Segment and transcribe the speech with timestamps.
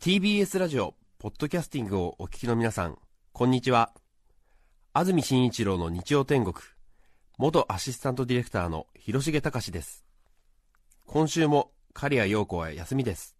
[0.00, 2.98] TBS ラジオポッドキャスティングをお聞きの皆さん
[3.32, 3.92] こんにちは。
[4.92, 6.56] 安住紳一郎の日曜天国。
[7.38, 10.04] 元アシスタントディレクターの広重隆です。
[11.06, 13.36] 今週も刈谷陽子は休みです。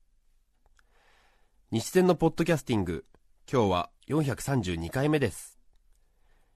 [1.72, 3.04] 日天のポッドキャスティング
[3.50, 5.58] 今日は432回目です。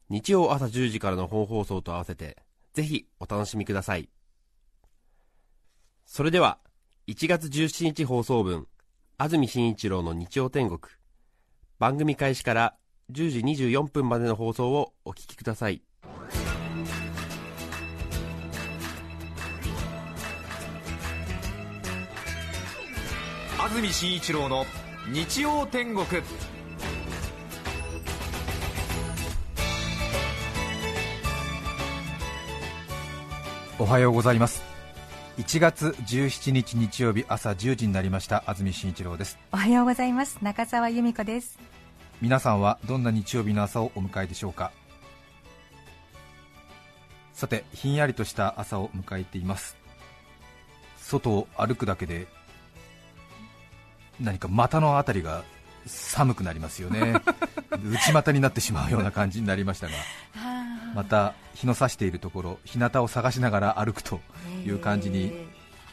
[0.08, 2.36] 日曜朝10時からの本放送と合わせて
[2.72, 4.08] ぜひお楽しみください。
[6.04, 6.58] それでは
[7.06, 8.66] 1月17日放送分
[9.18, 10.80] 安住紳一郎の日曜天国
[11.78, 12.76] 番組開始から
[13.12, 15.82] 10時24分までの放送をお聞きください。
[23.58, 24.64] 安住紳一郎の
[25.12, 26.06] 日曜天国。
[33.80, 34.62] おはようございます。
[35.38, 38.44] 1月17日日曜日朝10時になりました。
[38.46, 39.38] 安住紳一郎です。
[39.52, 40.36] おはようございます。
[40.42, 41.58] 中澤由美子です。
[42.20, 44.70] 皆さんはどんな日曜日の朝をお迎えでしょうか？
[47.32, 49.78] さてひんやりとした朝を迎えています。
[50.98, 52.26] 外を歩くだけで
[54.20, 55.42] 何か股のあたりが
[55.86, 57.14] 寒くなりますよね。
[57.90, 59.92] 内股になってしまうような感じになりましたが。
[60.94, 64.20] また日の差しているところ日向を探しながら歩くと
[64.66, 65.32] いう感じに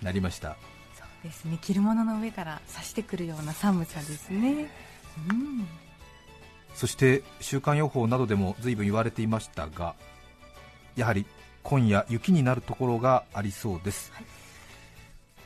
[0.01, 0.57] なりました、
[0.95, 1.57] そうですね。
[1.61, 4.69] 着るものの上から差してくるような寒さですね、
[5.29, 5.67] うん、
[6.73, 9.95] そして週間予報などでも随分言われていましたが
[10.95, 11.25] やはり
[11.63, 14.25] 今夜雪になるところがありそうです、はい、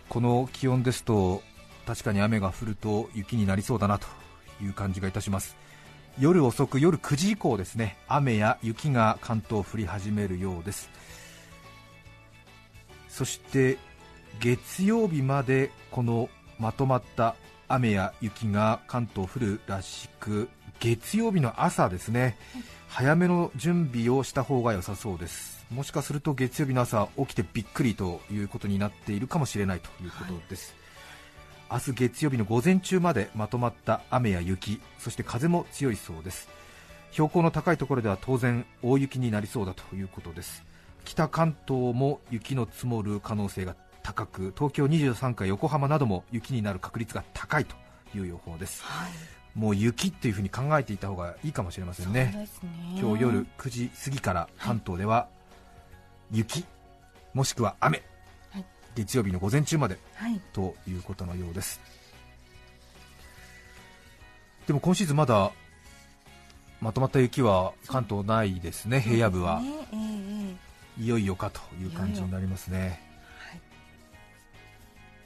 [0.08, 1.42] この気温ですと
[1.86, 4.08] 確かに雨が降ると雪になりそうだなと
[4.62, 5.56] いう感じがいたします。
[6.20, 10.90] 夜遅く夜9時以降ですね雨や雪が関東降り始めるようです。
[13.08, 13.78] そして
[14.40, 17.36] 月曜日までこのまとまった
[17.68, 20.50] 雨や雪が関東降るらしく
[20.80, 22.38] 月曜日の朝ですね、
[22.88, 25.66] 早めの準備をした方が良さそうです。
[25.69, 30.75] もしかすると月曜日の朝起きてびっくりということになっているかもしれないということです、
[31.72, 36.50] 明日月曜日の午前中までまとまった雨や雪そして風も強いそうです。
[37.12, 40.64] 標高の高いところでは当然大雪になりそうだということです。
[41.06, 47.76] 北関東も雪の積もる可能性が高く東京23区横浜なども雪になる確率が高いと
[48.16, 49.12] いう予報です、はい、
[49.59, 52.48] もう雪っていうふうに考えていた方がいいかもしれませんね、ね、
[53.00, 55.28] 今日夜9時過ぎから関東では
[56.32, 56.68] 雪、はい、
[57.34, 58.02] もしくは雨
[58.96, 61.79] 月曜日の午前中まで、はい、ということのようです。
[64.68, 65.52] でも今シーズンまだ
[66.81, 69.69] まとまった雪は関東ないですね、平野部は、ね。
[69.91, 73.12] えー、いよいよかという感じになりますね。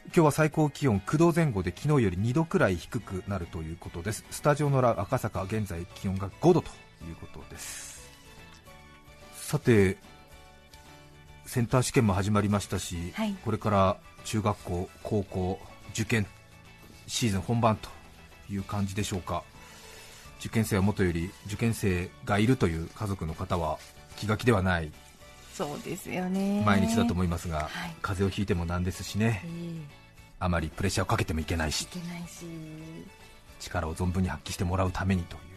[0.07, 4.25] 今日は最高気温9度前後で昨日より2度くらい低くなるということです。
[4.31, 6.69] スタジオの赤坂現在気温が5度と
[7.07, 8.09] いうことです。
[9.33, 9.97] さて
[11.45, 15.59] センター試験も始まりましたし、はい、これから中学校、高校、
[15.91, 16.25] 受験
[17.07, 17.89] シーズン本番と
[18.51, 19.43] いう感じでしょうか、
[20.39, 23.77] 受験生はもとより受験生がいるという家族の方は
[24.17, 24.91] 気が気ではない。
[25.53, 26.63] そうですよね。
[26.65, 29.81] 毎日だと思いますが、はい、風邪をひいてもなんですしね、えー、
[30.39, 31.87] あまりプレッシャーをかけてもいけないし。
[33.59, 35.54] 力を存分に発揮してもらうためにという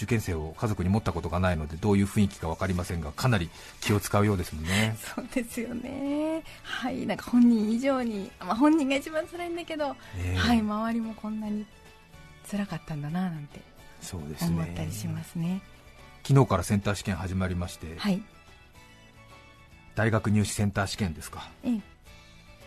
[0.00, 3.50] 受験生を家族に持ったことがないのでどういう雰囲気か分かりませんがかなり
[3.82, 4.96] 気を使うようですもんね。
[5.14, 6.42] そうですよね。
[6.62, 11.66] はいなんか本人以上に、まあ、本人が一番辛いんだけど、えー、はい周りもこんなに
[12.50, 13.60] 辛かったんだななんて
[14.00, 14.56] そうですね。
[14.56, 15.60] 思ったりしますね。
[16.26, 18.22] 昨日からセンター試験始まりまして、はい、
[19.94, 21.80] 大学入試センター試験ですか、ええ、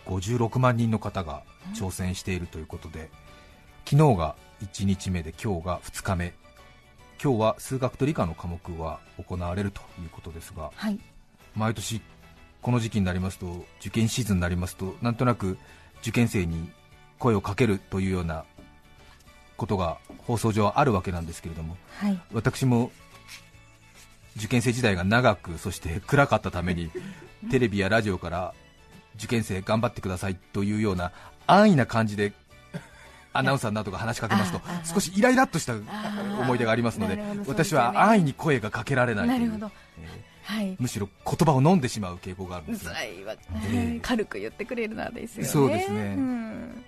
[0.06, 1.42] 56万人の方が
[1.74, 3.08] 挑戦しているということで、うん、
[3.98, 6.34] 昨日が1日目で今日が2日目
[7.24, 11.00] 今日は数学と理科の科目は行われるということですが、はい、
[11.56, 12.02] 毎年
[12.60, 15.56] この時期になりますと受験シーズンになりますとなんとなく
[16.02, 16.70] 受験生に
[17.18, 18.44] 声をかけるというような
[19.56, 22.92] ことが放送上はあるわけなんですけれども、はい、私も
[24.36, 26.90] 受験生時代が長くそして暗かったために
[27.50, 28.54] テレビやラジオから
[29.16, 31.12] 受験生頑張ってくださいというような
[31.46, 32.34] 安易な感じで
[33.34, 35.74] アナウンサーなどが話しかけますと少しイライラっとした
[36.40, 39.70] 思い出がありますので私は安易に声がかけられないという、
[40.44, 45.48] はい、むしろ言葉を飲んでしまう傾向があるんです、ね、軽く言ってくれるなですよね。
[45.48, 46.84] そうですね、うん、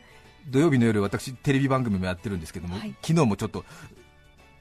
[0.49, 3.65] 土曜日の夜私テレビ番組もやってるんですけども、はい、昨日もちょっと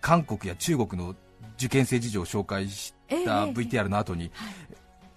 [0.02, 1.16] 韓国や中国の
[1.58, 4.30] 受験生事情を紹介した VTR の後に、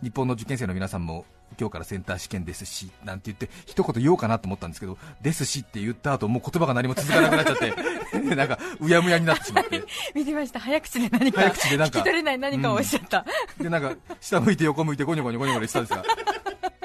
[0.02, 1.24] 日本の受験生の皆さんも
[1.58, 7.74] 今日からセンター試験ですしなんて言って一言言おうかなと思ったんですけどですしって言った後もう言葉が何も続かなくなっちゃって
[8.36, 9.82] なんかうやむやになってしまって。
[10.14, 10.60] 見てました。
[10.60, 13.24] 早口で何か早口でなんか聞き取れない何かをおっしゃった、
[13.58, 16.04] うん、でなんか下向いて横向いてゴニョゴニョゴニョゴニョしたんですが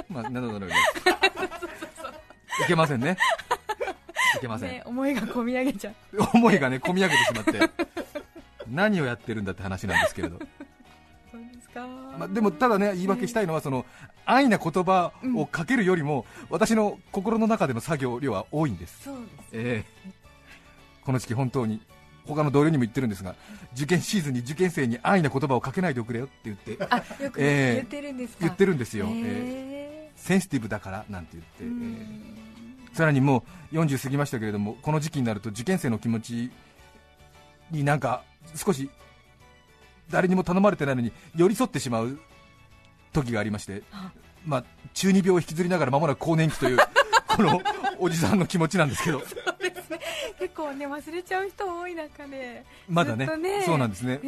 [0.09, 0.69] まあなるほどい
[2.67, 3.17] けませんね
[4.37, 5.95] いけません、ね、思いが込み上げちゃう
[6.33, 7.59] 思いがね込み上げてしまって
[8.67, 10.39] 何をやってるんだって話なんですけれど
[12.17, 13.85] まあ、でもただね言い訳したいのはその
[14.25, 21.81] 安易な言葉をかけるよりも、私の心の中での作業量は多いんです、そうですえー、この時期本当に
[22.25, 23.35] 他の同僚にも言ってるんですが
[23.75, 26.77] 受験シーズンに受験生に安易な言葉をかけないでおくれよって言って。
[26.89, 36.51] あよく言ってるんですか、言ってるんですよ、えー、センシティブだからなんて言って、えー、さらにもう40過ぎましたけれどもこの時期になると受験生の気持ち
[37.71, 38.23] になんか
[38.55, 38.89] 少し
[40.13, 42.19] 誰にも頼まれてないのに寄り添ってしまう
[43.13, 43.81] 時がありまして、
[44.45, 44.63] まあ、
[44.93, 46.77] 中二病を引きずりながら間もなく更年期という
[47.27, 47.59] この
[47.97, 49.21] おじさんの気持ちなんですけど。
[50.39, 54.19] 結構ね忘れちゃう人多い中でまだね、ね、そうなんですね、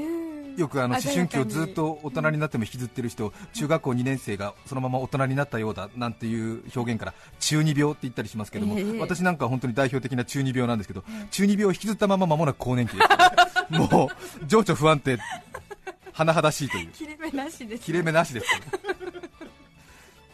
[0.55, 14.09] よくあの思春期をずっと大人になっても引きずってる人、中学校2年生がそのまま大人になったようだなんていう表現から中二病って言ったりしますけども、えー、私なんか本当に代表的な中二病なんですけど、中二病を引きずったまま間もなく更年期です、 も
[14.41, 15.19] う情緒不安定
[16.15, 16.91] 甚だしいという。
[16.91, 18.45] 切れ目なしです、切れ目なしです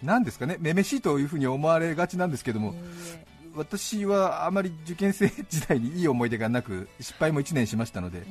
[0.03, 2.73] なんですかね、めめしいというふうに思われがちなんですけども、
[3.55, 8.23] 私はあまり受験生時代にいい思い出がなく、失敗も1年しましたので、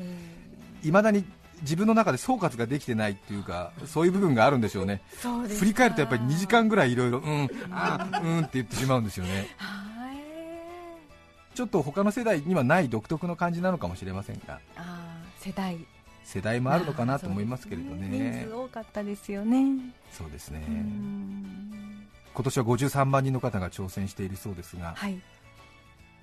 [0.83, 1.25] いまだに
[1.63, 5.03] 自分の中で総括ができてないっていうか、そういう部分があるんでしょうね、
[5.59, 9.49] 振り返るとやっぱり2時間ぐらいいろいろ、うん、あうんって言ってしまうんですよね。
[11.55, 14.61] ちょっと他の世代にはない独特の感じなのかもしれませんが。
[15.39, 15.77] 世代
[16.31, 19.93] 世代もあるのかなと思いますけれどね、ね人数多かったですよね。
[20.13, 20.63] そうですね。
[22.33, 25.21] 今年は53万人の方が挑戦しているそうですが、はい、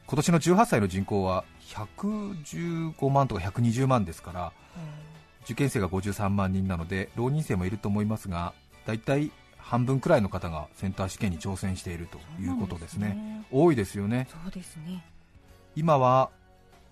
[0.08, 4.52] 今年の18歳の人口は115万とか120万ですから、
[5.44, 8.54] 受験生が53万人なので浪人生もいると思いますが
[8.86, 14.30] 大体半分くらいの方がセンター試験に挑戦しているということですね、ね、多いですよね。
[14.32, 15.04] そうですね。
[15.76, 16.30] 今は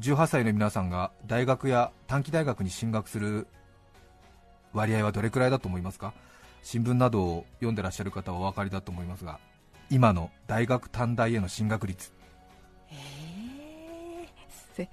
[0.01, 3.47] 18歳の皆さんが大学や短期大学に進学する
[4.74, 6.13] 割合はどれくらいだと思いますか？
[6.63, 9.39] 新聞などを読んでらっしゃる方はお分かりだと思いますが
[9.89, 12.12] 今の大学短大への進学率。
[14.77, 14.88] えー、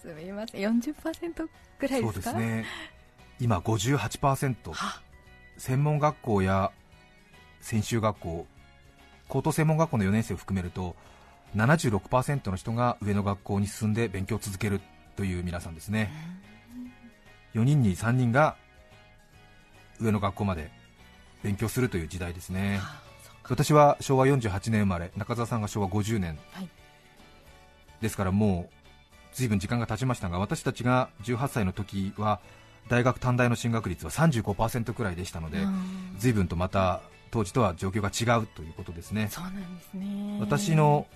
[0.00, 0.78] すみません。
[0.80, 0.94] 40%
[1.78, 2.12] ぐらいですか？
[2.12, 2.64] そうですね。
[3.40, 4.54] 今58%
[5.56, 6.70] 専門学校や
[7.60, 8.46] 専修学校
[9.28, 10.94] 高等専門学校の4年生を含めると
[11.56, 14.80] 76%の人が上の学校に進んで勉強を続ける
[15.16, 16.10] という皆さんですね。
[17.54, 18.56] 4人に3人が
[20.00, 20.70] 上の学校まで
[21.42, 22.80] 勉強するという時代ですね、
[23.48, 26.68] 私は昭和48年生まれ中澤さんが昭和50年、はい、
[28.00, 28.74] ですからもう
[29.32, 32.40] 随分時間が経ちましたが私たちが18歳の時は
[32.88, 35.58] 大学短大の進学率は35%くらいでしたので
[36.18, 37.00] 随分とまた
[37.30, 39.28] 当時とは状況が違うということですね。
[39.30, 40.38] そうなんですね。
[40.40, 41.06] 私の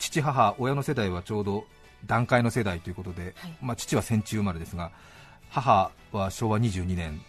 [0.00, 1.64] 父、母、親の世代はちょうど
[2.06, 4.90] 団塊の世代ということで、はい、まあ、父は戦中生まれですが
[5.50, 7.20] 母は昭和22年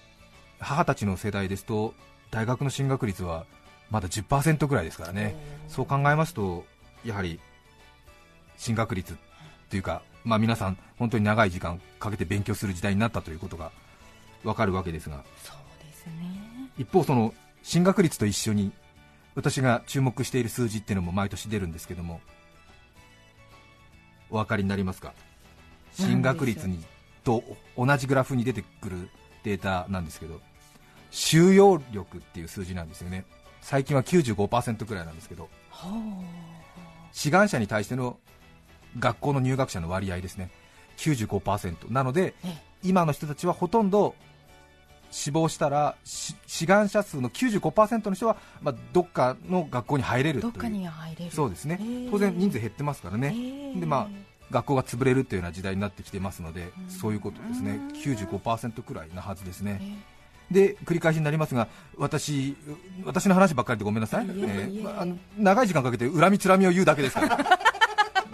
[0.59, 1.94] 母たちの世代ですと
[2.31, 3.45] 大学の進学率は
[3.90, 5.35] まだ10%ぐらいですからね。
[5.68, 6.63] そう考えますと
[7.04, 7.42] やはり
[8.57, 9.18] 進学率
[9.69, 13.71] というか、まあ、皆さん本当に長い時間かけて勉強する時代になったということが
[14.44, 15.23] 分かるわけですが。
[15.44, 16.71] そうですね。
[16.78, 18.71] 一方その進学率と一緒に
[19.35, 22.21] 私が注目している数字っていうのも毎年出るんですけども
[24.31, 25.14] お分かりになりますか？
[25.94, 26.83] 進学率に
[27.23, 27.44] と
[27.78, 29.09] 同じグラフに出てくる
[29.44, 30.40] データなんですけど
[31.11, 33.26] 収容力っていう数字なんですよね。
[33.61, 35.50] 最近は95%くらいなんですけど
[37.11, 38.18] 志願者に対しての
[38.97, 40.50] 学校の入学者の割合ですね。
[40.97, 42.33] 95%なので
[42.83, 44.16] 今の人たちはほとんど
[45.11, 51.31] 死亡したら志願者数の95%の人は、まあ、どっかの学校に入れるという。
[51.31, 51.80] そうですね。
[52.09, 54.07] 当然人数減ってますからね、でまあ、
[54.49, 57.80] 学校が潰れるというような時代になってきてますので、そういうことですね。
[57.94, 59.99] 95%くらいなはずですね。
[60.51, 62.57] で繰り返しになりますが私
[63.06, 67.37] 私の話ばっかりでごめんなさい、えー、あの長い時間かけて恨みつらみを言うだけですから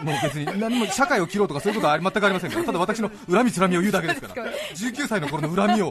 [0.04, 5.90] もう別に何も社会を切ろうとかそういうことは全くありませんから、ただ私の恨みつらみを言うだけですから、19歳の頃の恨みを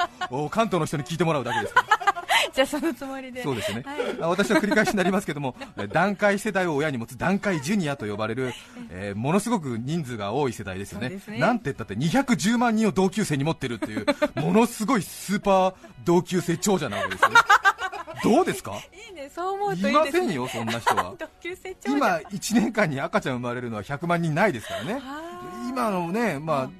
[0.49, 2.17] 関東の人に聞いてもらうだけですから。
[2.55, 3.43] じゃあそのつもりで。
[3.43, 5.57] そうですね、はい、私は繰り返しになりますけども
[5.93, 8.53] 団塊世代を親に持つ団塊ジュニアと呼ばれる、
[8.91, 17.37] えー、ものすごく人数が多い世代ですよね、ね、なんて言ったって210万人を同級生に持ってるっていうものすごいスーパー同級生長者なわけですよね
[18.23, 18.73] どうですか？
[19.09, 19.31] いいね。
[19.35, 21.15] そう思うといい、ね、ませんよそんな人は。
[21.87, 25.01] 今1年間に赤ちゃん生まれるのは100万人ないですからね。
[25.69, 26.71] 今のねまあ、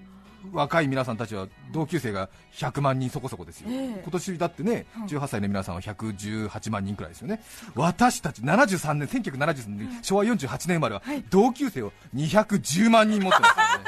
[0.53, 3.73] 若い皆さんたちは同級生が100万人そこそこですよ、え。
[3.75, 7.43] ー、今年だってね、18歳の皆さんは118万人くらいですよね、
[7.75, 13.85] 私たち73年、1973年、昭和48年生まれは、同級生を210万人持ってますからね、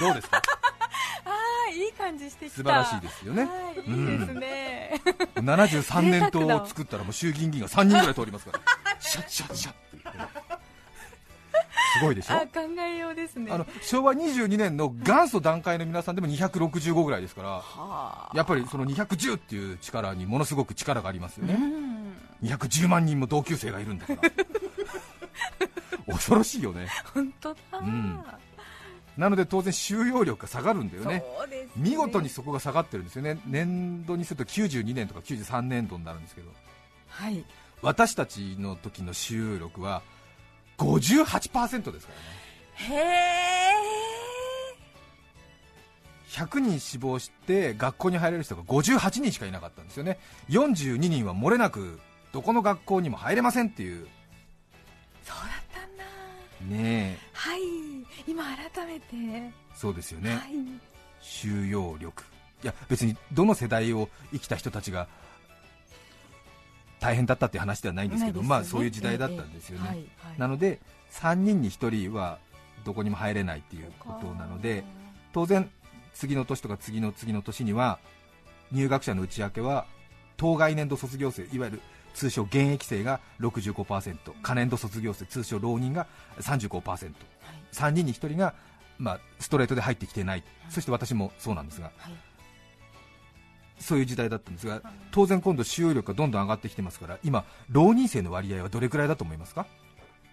[0.00, 0.42] どうですか？
[2.06, 3.48] 感じして素晴らしいですよね、
[3.84, 5.02] いいですね、
[5.36, 8.60] うん、73年党を作ったらもう衆議院議員が3人ぐらい通りますから、
[9.00, 9.74] シャッシャッシャッ。
[11.98, 12.46] すごいでしょ考
[12.78, 13.50] えようですね。
[13.50, 21.58] あの昭和22年の元祖段階の皆さんでも265ぐらいですから、やっぱりその210っていう力にものすごく力がありますよね、
[22.42, 24.20] 210万人も同級生がいるんだから。
[26.14, 26.88] 恐ろしいよね。
[27.14, 28.24] 本当だ、うん、
[29.16, 31.68] なので当然収容力が下がるんだよね、ね。
[31.76, 36.48] 見事にそこが下がってるんですよね、年度にすると92年とか93年度になるんですけど、
[37.08, 37.44] はい、
[37.82, 40.02] 私たちの時の収容力は
[40.78, 42.98] 58%ですからね。
[42.98, 43.66] へえ
[46.28, 50.18] 100人死亡して学校に入れる人が58人しかいなかったんですよね。
[50.50, 51.98] 42人は漏れなく
[52.32, 54.06] どこの学校にも入れませんっていう。
[55.24, 56.04] そうだったんだ。
[56.76, 57.18] ねえ。
[57.32, 57.95] はい
[58.26, 59.52] 今改めて。
[59.74, 60.40] そうですよね、はい、
[61.20, 62.24] 収容力。
[62.62, 65.08] いや別にどの世代を生きた人たちが
[67.00, 69.90] 大変だったっていう話ではないんですけど、ね、まあ、そういう時代だったんですよね、ええ。
[69.90, 70.80] はいはい、なので
[71.12, 72.38] 3人に1人は
[72.84, 74.84] どこにも入れないっていうことなので
[75.32, 75.70] 当然、
[76.14, 77.98] 次の年とか次の次の年には
[78.72, 79.86] 入学者の内訳は
[80.38, 81.80] 当該年度卒業生いわゆる
[82.16, 86.06] 通称現役生が65%可年度卒業生通称浪人が
[86.40, 87.10] 35%、はい、
[87.72, 88.54] 3人に1人が、
[88.98, 92.14] まあ、ストレートで入ってきてない、そして私もそうなんですが、はい。
[93.78, 94.80] そういう時代だったんですが、
[95.10, 99.66] 当然今度収容力がどんどん上がってきてますから、今、浪人生の割合はどれくらいだと思いますか？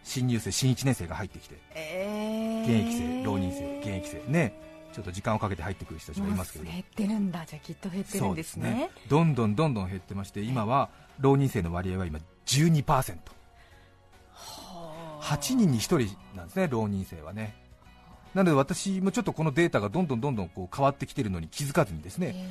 [0.06, 4.32] 新入生、新1年生が入ってきて、えー、現役生、浪人生、現役生。
[4.32, 4.54] ね、
[4.94, 10.90] ちょっと時間をかけて入ってくる人たちがいますけど、減ってるんだ、じゃあきっと減ってるんですね、ね、どんどんどんどん減ってまして、今は
[11.20, 13.18] 浪人生の割合は今12%、
[15.22, 17.56] 8人に1人なんですね、浪人生はね。
[18.34, 22.50] なので私もちょっとこのデータがどんどんどんどんこう変わってきているのに気づかずにですね、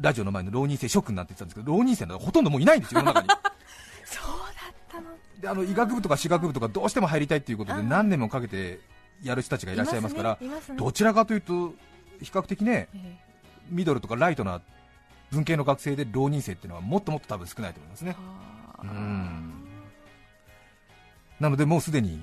[0.00, 3.28] ラジオの前の浪人生諸君なんて言ってたんですけど浪人生なんほとんどもういないんですよ世の中に。
[4.04, 5.08] そうだったの。
[5.40, 8.80] であの医学部とか歯学部とかどうしても入りたいということで何年もかけて
[9.22, 10.48] やる人たちがいらっしゃいますから、ね。
[10.48, 11.74] ね、どちらかというと
[12.20, 13.18] 比較的ね、え。
[13.68, 14.60] ミドルとかライトな
[15.32, 18.16] 文系の学生で浪人生っていうのはもっともっと多分少ないと思いますね。
[18.82, 19.52] うん。
[21.38, 22.22] なのでもうすでに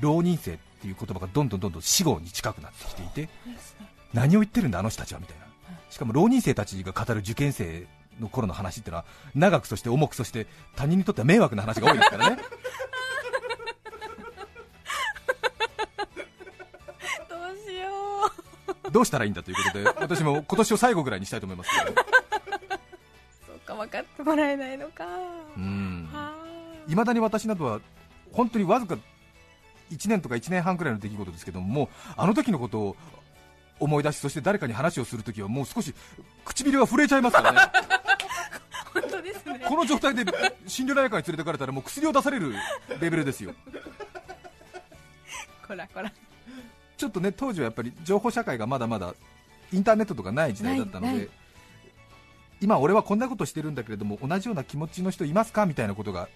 [0.00, 3.28] 浪人生っていう言葉がどんどんどんどん死後に近くなってきていて、
[4.14, 5.46] 何を言ってるんだあの人たちはみたいな。
[5.90, 7.86] しかも浪人生たちが語る受験生
[8.20, 9.04] の頃の話っていうのは
[9.34, 12.38] 長くそして重くそして他人にとっては迷惑な話が多いですからね
[18.92, 22.02] どうしたらいいんだということで私も今年を最後ぐらいにしたいと思いますけど。
[23.46, 25.04] そうか分かってもらえないのか。
[25.56, 26.08] うん。
[26.88, 27.80] いまだに私などは
[28.32, 28.96] 本当にわずか
[29.92, 32.96] 1年とか1年半くらいの出来事ですけどももうあの時のことを
[33.78, 35.94] 思い出しそして誰かに話をするときはもう少し
[36.44, 37.60] 唇が震えちゃいますからね。
[38.92, 39.64] 本当ですね。
[39.68, 40.24] この状態で
[40.66, 42.54] 心療内科に連れてかれたらもう薬を出される
[43.00, 43.54] レベルですよ。
[45.66, 46.12] こらこら
[47.00, 49.14] ちょっとね当時はやっぱり情報社会がまだまだ
[49.72, 51.30] インターネットとかない時代だったので
[52.60, 56.28] 今俺はこんなことしてるんだけれども同じような気持ちの人いますかみたいなことが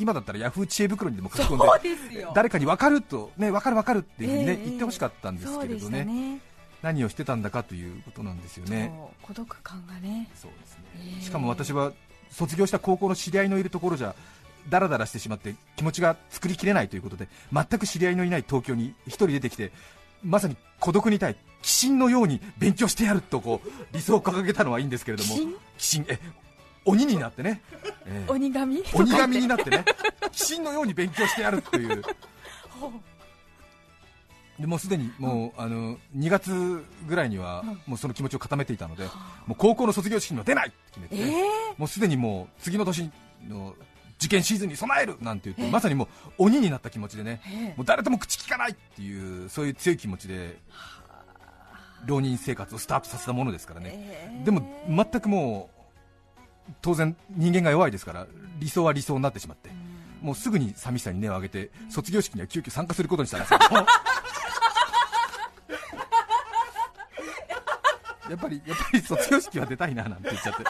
[0.00, 6.40] 今だったらヤフー知恵袋にでも書き込んで誰かに分かるとね分かる分かるっていうふうにね、えー、言ってほしかったんですけれどね、ね、
[6.82, 8.92] 何をしてたんだかということなんですよね。
[9.22, 10.28] 孤独感がね。
[10.34, 11.92] そうですね、しかも私は
[12.30, 14.16] 卒業した高校の知り合いのいるところじゃ
[14.68, 19.72] だらだらしてしまって気持ちが作りきれないということで全く知り合いのいない東京に一人出てきて
[20.22, 21.38] まさに孤独に対鬼
[21.90, 25.46] 神のように勉強してやるとこう理想を掲げたのはいいんですけれども鬼
[25.78, 26.06] 神？
[26.08, 26.18] え
[26.84, 27.62] 鬼になってね、
[28.06, 28.82] えー、鬼神？
[28.94, 29.84] 鬼神になってね。
[30.22, 32.02] 鬼神のように勉強してやるという。
[34.58, 39.04] でもうすでにもう、あの2月ぐらいにはもうその気持ちを固めていたので、
[39.46, 43.10] もう高校の卒業式には出ないって決めて、えー、もうすでにもう次の年
[43.48, 43.74] の
[44.22, 46.04] 受験シーズンに備えるなんて言って、えー、まさにも
[46.38, 50.58] う鬼になった気持ちでね、えー、もう誰とも口聞かないっていうそういう強い気持ちで
[52.06, 55.70] 浪人生活をスタートさせたものですからね、でも全くも
[56.68, 58.26] う当然人間が弱いですから
[58.58, 59.70] 理想は理想になってしまって。
[60.20, 63.58] もうすぐに寂しさに根を上げて卒業式には急遽参加することにしたんですよ
[68.30, 70.62] やっぱりやっぱり卒業式は出たいななんて言っちゃって、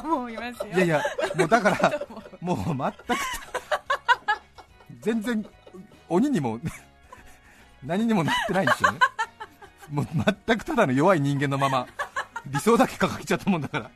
[0.00, 1.02] と思いますよいやいや
[1.36, 2.06] もうだから
[2.40, 3.20] もう全く
[5.00, 5.46] 全然
[6.08, 6.60] 鬼にも
[7.84, 8.98] 何にもなってないんですよね
[9.90, 10.06] もう
[10.46, 11.86] 全くただの弱い人間のまま
[12.46, 13.90] 理想だけ掲げちゃったもんだから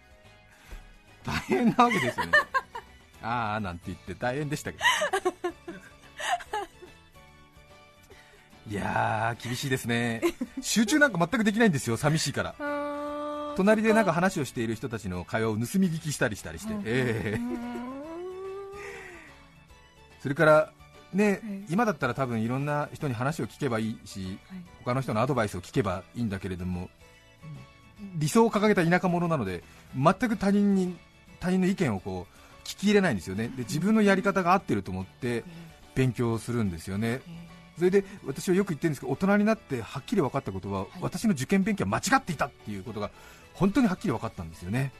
[1.24, 2.32] 大変なわけですよね
[3.22, 4.84] ああなんて言って大変でしたけど
[8.70, 10.20] いやー厳しいですね
[10.60, 12.54] 集中なんか全くできないんですよ寂しいから
[13.58, 17.42] 隣でなんか話をしている人たちの会話を盗み聞きしたりしたりして、えー、
[20.22, 20.72] それから
[21.12, 24.38] ね、今だったら多分いろんな人に話を聞けばいいし、
[24.84, 26.88] 他の人のアドバイスを聞けばいいんだけれども
[28.14, 29.64] 理想を掲げた田舎者なので
[29.96, 30.96] 全く他人に
[31.40, 33.48] 他人の意見をこう聞き入れないんですよね。
[33.56, 35.42] で自分のやり方が合ってると思って
[35.96, 37.22] 勉強するんですよね。
[37.76, 43.10] それで私はよく言ってるんですけど大人になってはっきり分かったことは、私の受験勉強は間違っていたっていうことが
[43.58, 44.92] 本当にはっきり分かったんですよね。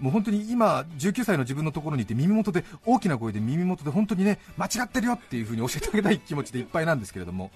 [0.00, 7.52] もう本当に今、19歳の自分のところにいて耳元で大きな声で耳元で本当にね間違ってるよっていう風に教えてあげたい気持ちでいっぱいなんですけれども、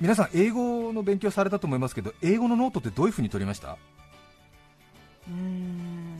[0.00, 3.72] 皆さん、英語の勉強されたと思いますけど、英語のノートってどういう風に取りました？
[3.72, 6.18] うーん。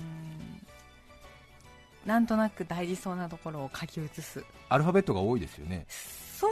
[2.07, 4.45] なんとなく大事そうなところを書き写す。
[4.69, 5.87] アルファベットが多いですよね。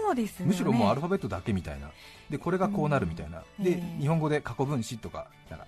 [0.00, 0.46] そうですね。
[0.46, 1.90] むしろもうアルファベットだけみたいな、
[2.30, 5.66] でこれがこうなるみたいな、で日本語で過去分詞とかなんか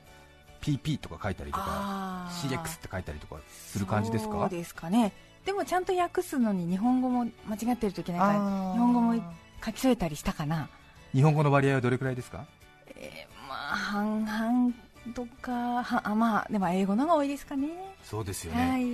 [0.61, 4.41] PP とか書いたりとか CX って書いたりとかする感じですか？
[4.41, 5.13] そうですかね。
[5.45, 8.33] でもちゃんと訳すのに日本語も間違ってるといけないから
[8.73, 9.23] 日本語も
[9.65, 10.69] 書き添えたりしたかな。
[11.13, 12.47] 日本語の割合はどれくらいですか？
[12.97, 14.73] えー、まあ半々
[15.15, 17.69] とかはあまあでも英語の方が多いですかね。
[18.03, 18.87] そうですよね、はい、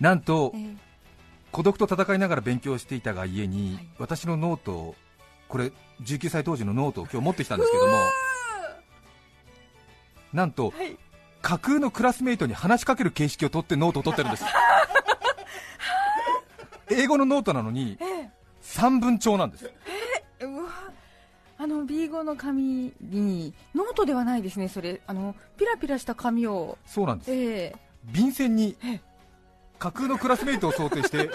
[0.00, 0.76] なんと、えー、
[1.54, 4.96] 孤独と戦いながら勉強していたが家に、はい、私のノート
[5.46, 5.70] これ
[6.02, 7.92] 19歳当時のノートを今日持ってきたんですけども
[10.32, 10.96] なんと、はい、
[11.42, 14.44] 架空のクラスメイトに話しかける形式を取ってノートを取ってるんです。
[16.90, 17.98] 英語のノートなのに、
[18.62, 19.72] 散文調なんです、
[20.40, 20.70] えー、うわ
[21.56, 25.00] あの B5 の紙にノートではないですね、それ。
[25.06, 26.78] あのピラピラした紙を。
[26.84, 28.76] そうなんです、えー、便箋に
[29.84, 31.28] 架空のクラスメイトを想定して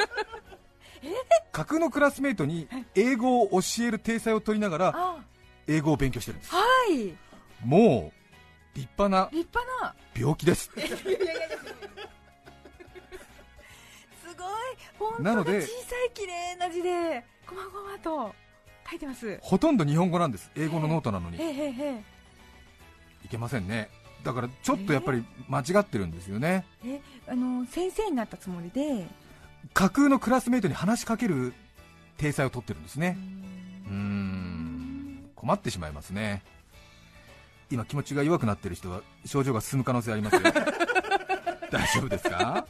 [1.54, 5.24] 架空のクラスメイトに英語を教える体裁を取りながら
[5.68, 7.16] 英語を勉強してるんです、はい、
[7.64, 8.20] もう
[8.76, 9.96] 立派な立派な。
[10.16, 10.64] 病気です。
[10.64, 10.88] すごい。
[14.98, 18.34] 本当で小さい綺麗な字でこまごまと
[18.90, 19.38] 書いてます。
[19.42, 20.50] ほとんど日本語なんです。
[20.56, 21.38] 英語のノートなのに、
[23.24, 23.90] いけませんね
[24.24, 29.08] だからちょっとやっぱり間違ってるんですよね、えあの先生になったつもりで？
[29.74, 31.54] 架空のクラスメートに話しかける
[32.18, 33.18] 体裁を取ってるんですね。
[33.88, 35.30] うん。
[35.36, 36.44] 困ってしまいますね。
[37.72, 40.42] 今気持ちが弱くなってる人は症状が進む可能性ありますよ。
[41.72, 42.66] 大丈夫ですか？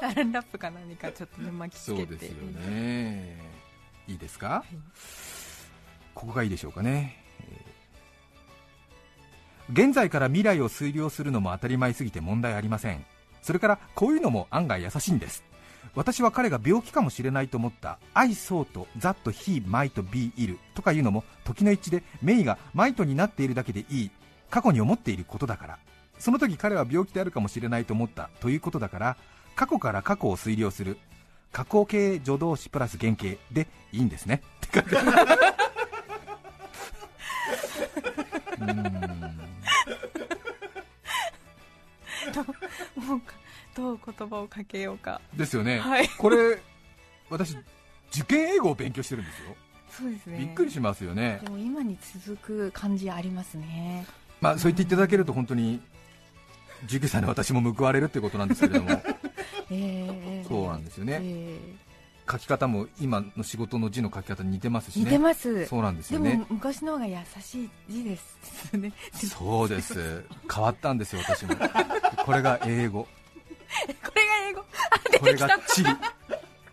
[0.00, 2.06] サランラップか何かちょっとね巻きつけて。
[2.06, 3.36] そうですよね。
[4.08, 4.76] いいですか、はい、
[6.14, 7.22] ここがいいでしょうかね
[9.72, 13.04] 現在から未来を推量するのも当たり前すぎて問題ありません。
[13.42, 15.44] それからこういうのも案外優しいんです。
[15.94, 17.98] 私は彼が病気かもしれないと思った。
[18.14, 24.10] I thought that he might be ill とかいうのも時の一致でメイがマイトになっているだけでいい。
[24.50, 25.78] 過去に思っていることだから。
[26.18, 28.28] その時彼は病気であるかもしれないと思った。
[28.40, 29.16] ということだから
[29.54, 30.98] 過去から過去を推量する。
[31.52, 33.40] 過去形助動詞プラス原型。
[33.52, 34.42] でいいんですね。
[34.66, 35.06] って感じ
[38.60, 39.09] もう
[43.74, 45.20] どう言葉をかけようか。
[45.34, 46.58] ですよね、はい、これ
[47.28, 47.56] 私
[48.12, 49.56] 受験英語を勉強してるんですよ。
[49.90, 50.38] そうですね。
[50.38, 51.40] びっくりしますよね。
[51.42, 54.06] でも今に続く感じありますね。
[54.40, 55.80] まあそう言っていただけると本当に
[56.86, 58.90] 19歳の私も報われるってことなんですけれども、
[59.70, 65.04] えー、そうなんですよね、えー、書き方も今の仕事の字の書き方に似てますしね。
[65.04, 65.66] 似てます。
[65.66, 66.44] そうなんですよね。
[66.48, 68.92] 昔の方が優しい字ですね。
[69.12, 70.24] そうです。
[70.52, 71.54] 変わったんですよ私も。
[72.24, 73.06] これが英語
[75.20, 75.90] これが地理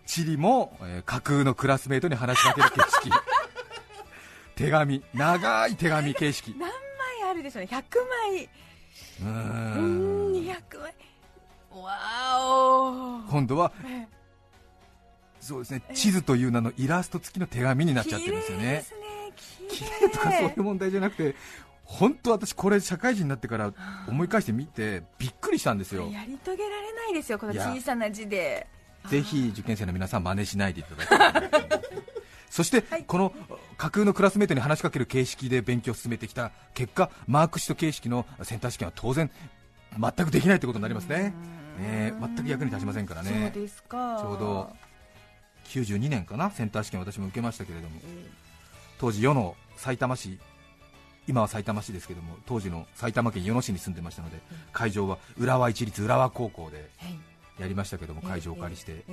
[0.06, 3.10] 地理も、えー、架空のクラスメートに話しかける形式
[4.56, 5.04] 手紙。
[5.14, 6.50] 長い手紙形式。
[6.58, 6.72] 何枚
[7.30, 7.68] あるでしょうね。
[7.70, 7.82] 100
[8.32, 8.48] 枚。
[9.22, 10.32] うん。
[10.32, 10.94] 200枚。
[11.80, 11.98] わ
[12.40, 13.30] お。
[13.30, 13.70] 今度は、
[15.40, 15.82] そうですね。
[15.94, 18.84] 地図という名のイラスト付きの手紙になっちゃってるんですよね。
[19.68, 21.36] 綺麗とかそういう問題じゃなくて
[21.88, 23.72] 本当私これ社会人になってから
[24.06, 26.08] 思い返してみてびっくりしたんですよ。
[26.12, 28.66] やり遂げられないですよこの小さな字で。
[29.08, 31.80] ぜひ受験生の皆さん真似しないでいただきたい
[32.50, 33.32] そして、はい、この
[33.78, 39.30] 架空のクラスメートに話しかける形式で勉強を進めてきた結果マークシート形式のセンター試験は当然
[39.98, 41.32] 全くできないということになりますね、
[41.78, 43.52] ね全く役に立ちませんからね。
[43.54, 44.76] ちょうど
[45.68, 48.00] 92年かなセンター試験私も受けましたけれども、
[48.98, 50.38] 当時世の埼玉市
[51.28, 54.38] 今は埼玉市ですけども当時の埼玉県与野市に住んでましたので、
[54.72, 56.90] 会場は浦和一律浦和高校で
[57.60, 59.04] やりましたけども、会場をお借りして、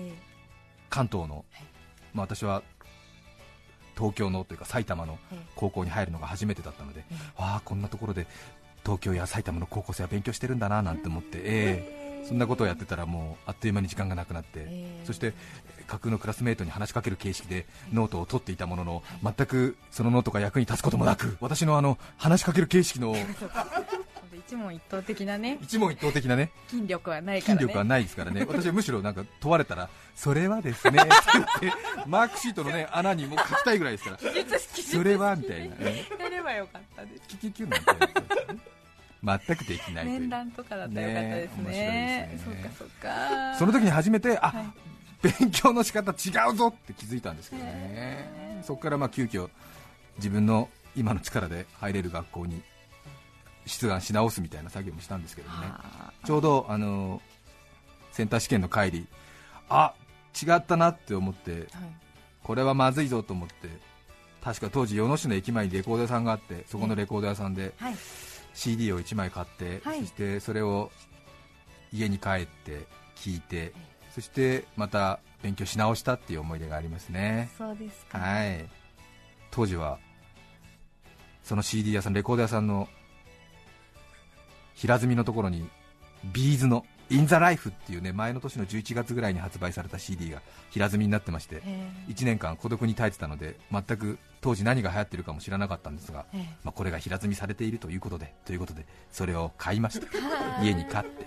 [0.90, 1.44] 関東の、
[2.14, 2.64] まあ、私は
[3.98, 5.20] 東京のというか埼玉の
[5.56, 7.04] 高校に入るのが初めてだったので、
[7.36, 8.28] ああこんなところで
[8.84, 14.68] 東京や埼玉の高校生は勉強してるんだななんて思って、えーそんなことをやってたらもうあっという間に時間がなくなって、
[15.06, 15.34] そして
[15.88, 23.16] 架空のクラスメートに話しかける形式でノートを取っていたものの全くそのノートが役に立つこともなく私のあの話しかける形式の
[24.48, 25.58] 一問一答的なね。
[25.62, 26.52] 一問一答的なね。
[26.68, 28.46] 筋力はないから、ね、筋力はないですからね。
[28.48, 31.10] 私はむしろなんか問われたらそれはですねって
[31.62, 34.20] 言ってマークシートのね 穴にも書きたいぐらいですから。
[34.20, 37.24] それはみたいな、ね、やればよかったです。
[37.28, 37.92] キキキュなんて
[39.26, 43.56] 全くできない面談とかだったらよかったですね、ねそっかそっか。
[43.58, 44.66] その時に初めてあ、はい、
[45.40, 48.62] 勉強の仕方違うぞって気づいたんですけどね。
[48.64, 49.50] そこからまあ急遽
[50.18, 52.62] 自分の今の力で入れる学校に
[53.66, 55.56] 出願し直すみたいな作業もしたんですけどね。
[56.24, 57.22] ちょうどあの
[58.12, 59.08] センター試験の帰り
[59.68, 59.94] あ
[60.40, 61.64] 違ったなって思って、はい、
[62.44, 63.70] これはまずいぞと思って
[64.44, 67.96] 確か当時与野市の駅前にレコード屋さんがあってそこのレコード屋さんで、はい
[68.56, 70.92] CD を1枚買って、はい、そしてそれを
[71.94, 73.74] 家に帰って聞いて、
[74.14, 77.52] そしてまた勉強し直したっていう思い出がありますね。
[77.58, 78.68] そうですか、はい、
[79.52, 80.00] 当時は
[81.44, 82.88] その CD 屋さん、レコード屋さんの
[84.74, 85.70] 平積みのところに
[86.34, 90.42] ビーズの「イン・ザ・ライフ」っていうね前の年の11月ぐらいに発売された CD が
[90.72, 91.62] 平積みになってまして
[92.08, 96.28] 1年間孤独に耐えてたので全く当時何が流行ってるかも知らなかったんですが、
[96.64, 100.06] まあ、これが平積みされているということでということでそれを買いました。
[100.62, 101.26] 家に買って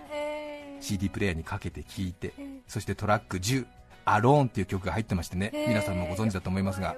[0.81, 2.33] CD プレーヤーにかけて聴いて
[2.69, 3.67] そしてトラック10
[4.07, 6.97] 「アローン」っていう曲が入ってましてね皆さんもご存知だと思いますが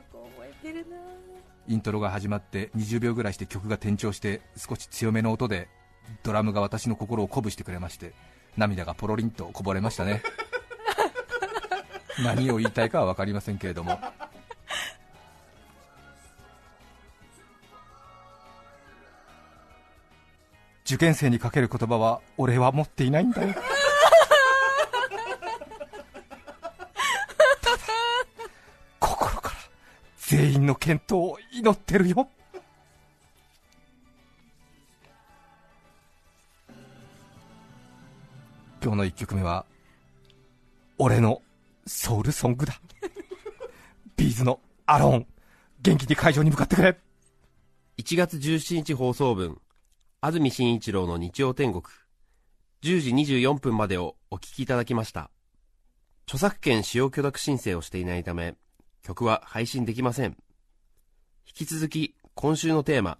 [1.66, 5.68] イントロが始まって20秒ぐらいして曲が転調して少し強めの音で
[6.22, 8.12] ドラムが私の心を鼓舞してくれまして
[8.59, 10.22] 涙がポロリンとこぼれましたね。
[12.22, 13.98] 何を言いたいかは分かりませんけれども
[20.90, 23.55] 受験生にかける言葉は俺は持っていないんだよ。
[28.98, 29.55] 心から
[30.18, 32.29] 全員の健闘を祈ってるよ。
[38.83, 39.64] 今日の1曲目は
[40.98, 41.40] 俺の
[41.87, 42.81] ソウルソングだ。
[44.16, 45.26] ビーズのアローン
[45.83, 46.98] 元気に会場に向かってくれ。
[47.98, 49.61] 1月17日放送分
[50.22, 51.83] 安住紳一郎の日曜天国。
[52.83, 55.30] 10時24分までをお聞きいただきました。
[56.26, 58.54] 著作権使用許諾申請をしていないため
[59.02, 60.37] 曲は配信できません。
[61.46, 63.16] 引き続き今週のテーマ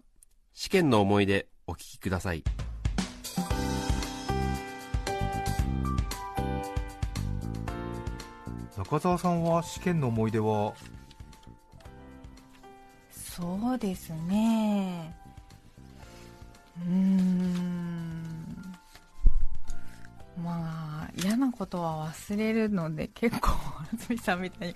[0.53, 2.45] 試験の思い出お聞きください。
[8.77, 10.75] 中澤さんは試験の思い出は？
[13.11, 15.17] そうですね
[16.87, 18.11] うん。
[20.43, 23.51] まあ嫌なことは忘れるので結構
[23.93, 24.75] 安住さんみたいに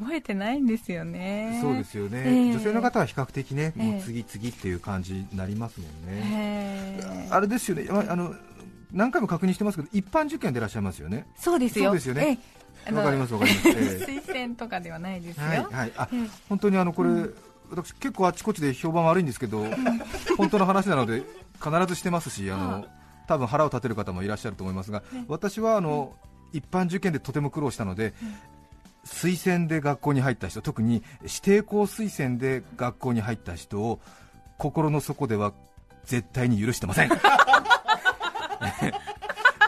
[0.00, 1.60] 覚えてないんですよね。
[1.62, 8.34] そうですよね、えー、女性の方は比較的ね、えー、もう次々っていう感じになりますもんね、えー、あれですよね、あの
[8.92, 11.26] 何回も確認してますけど一般受験でいらっしゃいますよね。
[11.36, 11.86] そうですよ。
[11.86, 12.40] そうですよね、
[12.92, 15.44] わかりますわかります、推薦とかではないですよ。
[15.44, 16.08] はい、はい、あ、
[16.48, 17.10] 本当にあのこれ、
[17.70, 19.64] 私結構あちこちで評判悪いんですけど、
[20.36, 21.22] 本当の話なので
[21.62, 22.84] 必ずしてますし、あの
[23.26, 26.14] 多分腹を立てる方もいらっしゃると思いますが、私はあの
[26.52, 28.14] 一般受験でとても苦労したので。
[29.04, 34.00] 推薦で学校に入った人、特に指定校推薦で学校に入った人を
[34.56, 35.52] 心の底では
[36.04, 37.10] 絶対に許してません。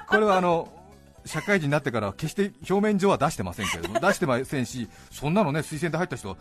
[0.08, 0.68] これはあの
[1.26, 6.36] 社会人になってから決して表面上は出してませんけれども、 出してませんし、そんなのね推薦で入った人は、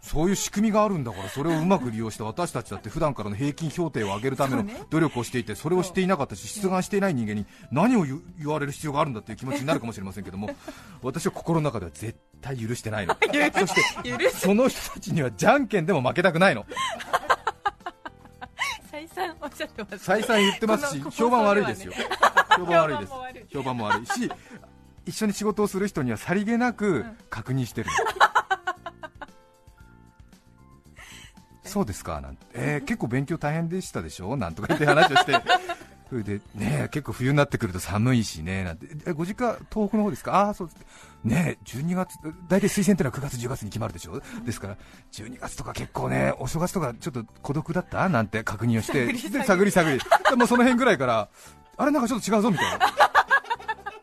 [0.00, 10.50] そういう仕組みがあるんだから、それをうまく利用して、私たちだって普段からの平均評定を上げるための努力をしていて、それをしていなかったし、出願していない人間に何を言われる必要があるんだっていう気持ちになるかもしれませんけども、
[11.02, 13.16] 私は心の中では絶対許してないの、
[13.58, 16.66] そしてその人たちにはじゃんけんでも負けたくないの。
[18.90, 21.92] 再三おっしゃってます、再三言ってますし、評判悪いですよ。
[22.64, 23.12] 評判悪いです。
[23.52, 24.06] 評判も悪い。
[24.06, 24.30] し
[25.06, 27.88] 一緒に仕事をする人にはさりげなく確認してる、
[31.64, 32.20] そうですか？
[32.20, 34.36] なんて、えー、結構勉強大変でしたでしょ？
[34.36, 35.32] なんとか言って話をして。
[36.10, 38.64] それでね結構冬になってくると寒いしね。
[38.64, 40.34] なんてえご実家東北の方ですか？
[40.34, 40.78] ああそうです。
[41.22, 42.16] ね12月
[42.48, 44.20] 大体推薦ってのは9月10月に決まるでしょ？
[44.44, 44.76] ですから
[45.12, 48.08] 12月とか結構ねお正月とかちょっと孤独だった？
[48.08, 49.14] なんて確認をして。
[49.44, 50.00] 探り探り。
[50.36, 51.28] もうその辺ぐらいから
[51.80, 52.86] あれなんかちょっと違うぞみたいな。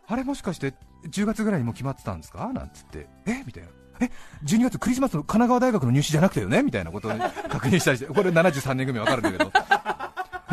[0.10, 0.74] あれもしかして
[1.10, 2.52] 10月ぐらいにも決まってたんですか？
[2.54, 3.08] なんつって。
[3.26, 3.44] え？
[3.46, 3.70] みたいな。
[4.00, 4.10] え
[4.44, 6.63] ？12月クリスマスの神奈川大学の入試じゃなくてよね？
[6.63, 7.12] みたいなことを
[7.50, 8.08] 確認したりして。
[8.08, 9.52] これ73年組わかるんだけど。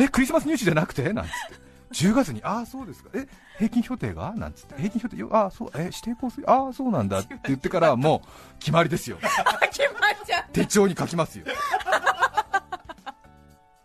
[0.00, 0.08] え？
[0.08, 1.12] クリスマス入試じゃなくて？
[1.12, 1.64] なんつって。
[1.94, 3.10] 10月にああそうですか。
[3.14, 3.26] え？
[3.58, 4.32] 平均評定が？
[4.36, 4.74] なんつって。
[4.76, 5.84] 平均評定ああそうえ？
[5.84, 7.20] 指定校水ああそうなんだ。
[7.20, 9.16] って言ってからもう決まりですよ。
[9.70, 10.44] 決まっちゃう。
[10.52, 11.44] 手帳に書きますよ。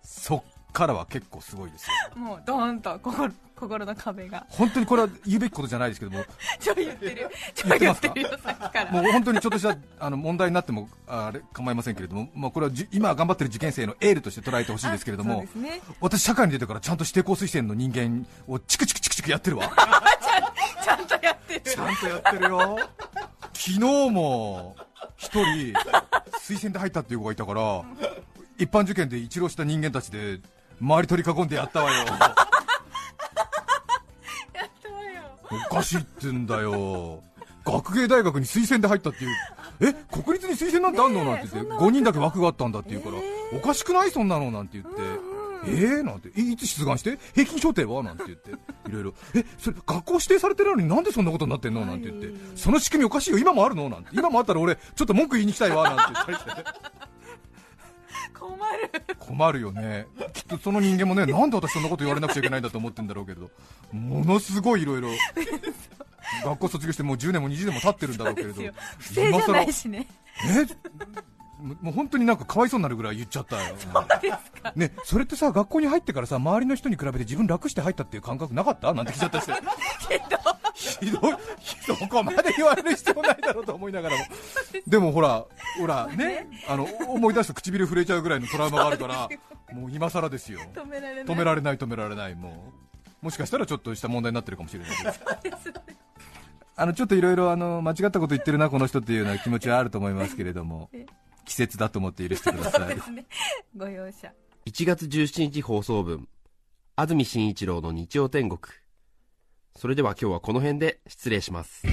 [0.04, 4.45] そっからは結構すごいですよもうドーンと心心の壁が。
[4.49, 6.23] 本当にこれは言うべきことじゃないですけども。
[6.60, 7.29] ちょ言ってる。
[7.55, 8.91] ちょ言ってるよさっきから。
[8.91, 19.71] もう本当にちょっとしたあの問題になってもあれ構いませんけれども、まあ、これは今頑張ってる受験生のエールとして捉えてほしいですけれども、 ね、私社会に出てからちゃんと指定校推薦の人間をチクチクチクチクやってるわ。
[20.82, 21.62] ちゃんとやってる。
[21.62, 22.79] ちゃんとやってるよ。
[23.53, 24.75] 昨日も
[25.17, 25.73] 一人
[26.39, 27.84] 推薦で入ったっていう子がいたから
[28.58, 30.39] 一般受験で一浪した人間たちで
[30.81, 32.05] 周り取り囲んでやったわよ。
[35.51, 37.23] おかしいってんだよ。
[37.65, 39.31] 学芸大学に推薦で入ったっていう。
[39.81, 41.71] え国立に推薦なんてあんの、なんて言って。
[41.71, 44.11] 5人だけ枠があったんだって言うから、えー、おかしくない？
[44.11, 44.51] そんなの？
[44.51, 45.01] なんて言って、
[45.65, 46.03] えー？
[46.03, 47.17] なんていつ出願して？
[47.33, 48.03] 平均評定は？
[48.03, 48.51] なんて言って。
[48.51, 48.55] い
[48.91, 49.13] ろいろ。
[49.35, 51.85] えそれ学校指定されてるのになんでそんなことになってんの？
[51.85, 52.33] なんて言って。
[52.55, 53.37] その仕組みおかしいよ。
[53.39, 53.89] 今もあるの？
[53.89, 54.09] なんて。
[54.13, 55.89] 今もあったら俺ちょっと文句言いに来たいわ。
[55.89, 56.51] なんて言ったりして
[58.39, 58.91] 困る。
[59.19, 60.08] 困るよね。
[60.34, 63.52] きっとその人間もね なんで私そんなこと言われなくちゃいけないんだと思ってんだろうけど
[63.91, 65.10] ものすごいいろいろ
[66.43, 68.62] 学校卒業してもう10年も20年も経ってるんだろうけれど
[68.97, 70.08] 不正じゃないしね。
[70.45, 70.65] え
[71.60, 73.76] もう本当になんかかわいそうになるぐらい言っちゃったよ、
[74.76, 78.93] ね、それってさ学校に入ってからさ周りの人に比べて自分楽して入ったっていう感覚なかった？
[78.93, 79.54] なんて聞いちゃったして。
[80.74, 81.34] ひどい。
[81.86, 84.24] そこまで言われる必要ないだろうと思いながらも。
[84.88, 85.45] でもほら
[85.78, 86.48] ほらね。
[86.69, 89.30] あの思い出すと唇震えちゃうぐらいのトラウマがあるから
[89.74, 90.62] もう今更ですよ。
[90.74, 91.26] 止められない。
[91.26, 92.72] 止められない止められないも
[93.22, 93.26] う。
[93.26, 95.19] もしかしたらちょっとした問題になってるかもしれないです。
[96.78, 100.89] あのちょっといろいろ間違ったこと言ってるなこの人っていうような気持ちはあると思いますけれども
[101.49, 103.25] 季節だと思って許してください、ね、
[103.75, 104.31] ご容赦。
[104.67, 106.27] 1月17日放送分
[106.95, 108.59] 安住紳一郎の日曜天国。
[109.75, 111.88] それでは今日はこの辺で失礼します。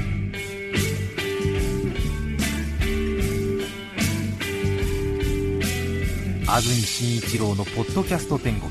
[6.49, 8.71] 安住紳一郎のポッドキャスト天国。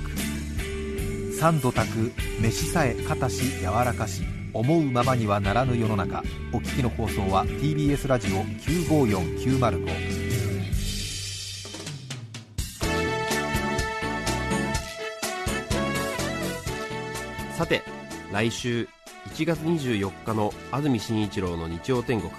[1.34, 6.22] 三度炊く飯さえかたし柔らかし思うままにはならぬ世の中。
[6.54, 10.25] お聞きの放送は TBS ラジオ954905
[17.56, 17.84] さて
[18.34, 18.90] 来週
[19.30, 22.30] 1月24日の安住紳一郎の日曜天国。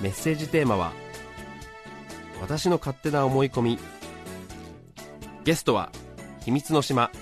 [0.00, 0.92] メッセージテーマは
[2.42, 3.78] 「私の勝手な思い込み」
[5.44, 5.92] ゲストは
[6.44, 7.12] 「秘密の島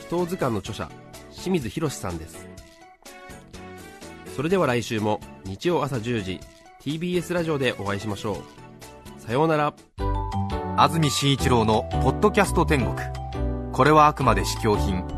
[0.00, 0.90] 人図鑑」の著者
[1.30, 2.48] 清水宏さんです。
[4.34, 6.40] それでは来週も日曜朝10時
[6.82, 8.42] TBS ラジオでお会いしましょ
[9.18, 9.20] う。
[9.20, 9.72] さようなら。
[10.76, 12.96] 安住紳一郎の「ポッドキャスト天国」
[13.72, 15.17] これはあくまで試供品。